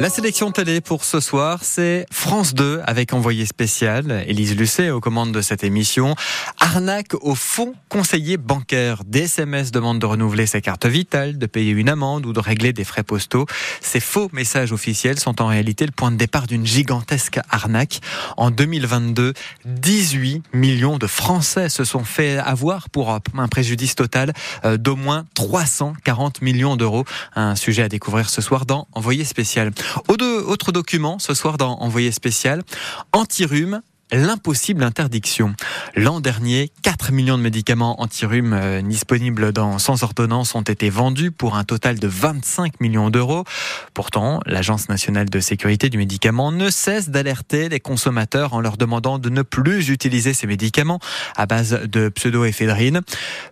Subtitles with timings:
[0.00, 4.24] La sélection télé pour ce soir, c'est France 2 avec envoyé spécial.
[4.28, 6.14] Élise Lucet aux commandes de cette émission.
[6.60, 9.02] Arnaque au fond conseiller bancaire.
[9.04, 12.72] Des SMS demandent de renouveler sa carte vitale, de payer une amende ou de régler
[12.72, 13.46] des frais postaux.
[13.80, 18.00] Ces faux messages officiels sont en réalité le point de départ d'une gigantesque arnaque.
[18.36, 19.34] En 2022,
[19.64, 24.32] 18 millions de Français se sont fait avoir pour un préjudice total
[24.64, 27.04] euh, d'au moins 340 millions d'euros.
[27.34, 29.72] Un sujet à découvrir ce soir dans Envoyé spécial.
[30.08, 32.62] Autre document ce soir dans Envoyé spécial,
[33.12, 35.54] anti-rhume l'impossible interdiction.
[35.94, 41.30] L'an dernier, 4 millions de médicaments anti-rhume euh, disponibles dans, sans ordonnance ont été vendus
[41.30, 43.44] pour un total de 25 millions d'euros.
[43.94, 49.18] Pourtant, l'Agence nationale de sécurité du médicament ne cesse d'alerter les consommateurs en leur demandant
[49.18, 51.00] de ne plus utiliser ces médicaments
[51.36, 53.02] à base de pseudoéphédrine.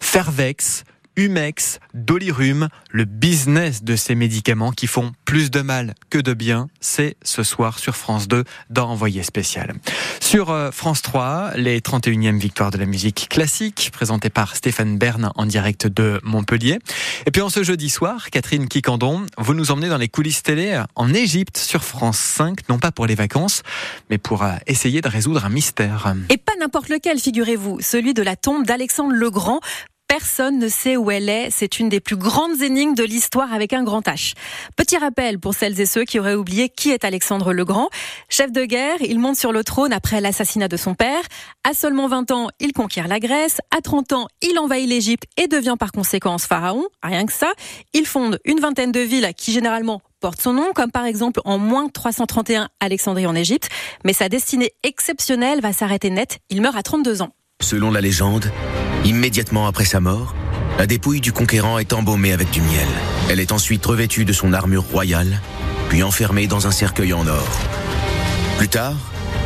[0.00, 0.84] Fervex,
[1.16, 6.68] Humex, Dolirum, le business de ces médicaments qui font plus de mal que de bien,
[6.80, 9.74] c'est ce soir sur France 2 dans Envoyé spécial.
[10.20, 15.32] Sur euh, France 3, les 31e victoires de la musique classique, présentées par Stéphane Bern
[15.34, 16.78] en direct de Montpellier.
[17.24, 20.82] Et puis en ce jeudi soir, Catherine Kikandon, vous nous emmenez dans les coulisses télé
[20.94, 23.62] en Égypte sur France 5, non pas pour les vacances,
[24.10, 26.14] mais pour euh, essayer de résoudre un mystère.
[26.28, 29.60] Et pas n'importe lequel, figurez-vous, celui de la tombe d'Alexandre le Grand,
[30.08, 31.48] Personne ne sait où elle est.
[31.50, 34.34] C'est une des plus grandes énigmes de l'histoire avec un grand H.
[34.76, 37.88] Petit rappel pour celles et ceux qui auraient oublié qui est Alexandre le Grand.
[38.28, 41.22] Chef de guerre, il monte sur le trône après l'assassinat de son père.
[41.68, 43.60] À seulement 20 ans, il conquiert la Grèce.
[43.76, 46.84] À 30 ans, il envahit l'Égypte et devient par conséquence pharaon.
[47.02, 47.52] Rien que ça.
[47.92, 51.58] Il fonde une vingtaine de villes qui généralement portent son nom, comme par exemple en
[51.58, 53.68] moins 331 Alexandrie en Égypte.
[54.04, 56.38] Mais sa destinée exceptionnelle va s'arrêter net.
[56.48, 57.30] Il meurt à 32 ans.
[57.60, 58.52] Selon la légende,
[59.06, 60.34] immédiatement après sa mort,
[60.78, 62.88] la dépouille du conquérant est embaumée avec du miel.
[63.30, 65.40] Elle est ensuite revêtue de son armure royale,
[65.88, 67.48] puis enfermée dans un cercueil en or.
[68.58, 68.96] Plus tard,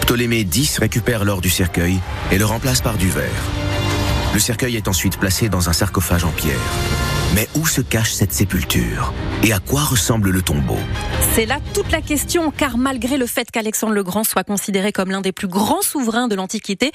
[0.00, 2.00] Ptolémée X récupère l'or du cercueil
[2.32, 3.28] et le remplace par du verre.
[4.32, 6.56] Le cercueil est ensuite placé dans un sarcophage en pierre.
[7.34, 9.12] Mais où se cache cette sépulture?
[9.44, 10.78] Et à quoi ressemble le tombeau?
[11.34, 15.10] C'est là toute la question, car malgré le fait qu'Alexandre le Grand soit considéré comme
[15.10, 16.90] l'un des plus grands souverains de l'Antiquité,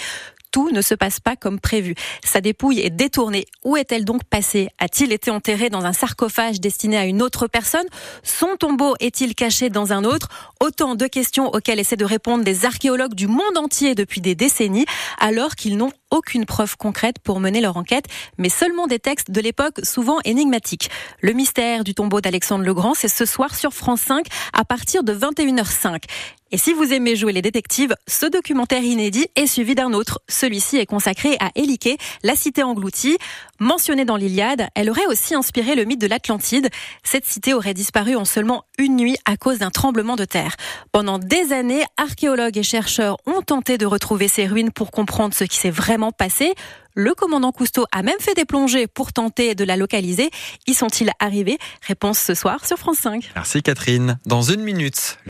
[0.55, 1.95] tout ne se passe pas comme prévu.
[2.23, 3.45] Sa dépouille est détournée.
[3.65, 4.69] Où est-elle donc passée?
[4.79, 7.83] A-t-il été enterré dans un sarcophage destiné à une autre personne?
[8.23, 10.29] Son tombeau est-il caché dans un autre?
[10.61, 14.85] Autant de questions auxquelles essaient de répondre des archéologues du monde entier depuis des décennies,
[15.19, 18.05] alors qu'ils n'ont aucune preuve concrète pour mener leur enquête,
[18.37, 20.89] mais seulement des textes de l'époque souvent énigmatiques.
[21.19, 25.03] Le mystère du tombeau d'Alexandre le Grand, c'est ce soir sur France 5 à partir
[25.03, 26.03] de 21h05.
[26.51, 30.21] Et si vous aimez jouer les détectives, ce documentaire inédit est suivi d'un autre.
[30.29, 33.17] Celui-ci est consacré à Éliké, la cité engloutie.
[33.59, 36.69] Mentionnée dans l'Iliade, elle aurait aussi inspiré le mythe de l'Atlantide.
[37.03, 40.55] Cette cité aurait disparu en seulement une nuit à cause d'un tremblement de terre.
[40.91, 45.45] Pendant des années, archéologues et chercheurs ont tenté de retrouver ces ruines pour comprendre ce
[45.45, 46.53] qui s'est vraiment passé.
[46.93, 50.29] Le commandant Cousteau a même fait des plongées pour tenter de la localiser.
[50.67, 51.57] Y sont-ils arrivés?
[51.81, 53.31] Réponse ce soir sur France 5.
[53.35, 54.19] Merci Catherine.
[54.25, 55.17] Dans une minute.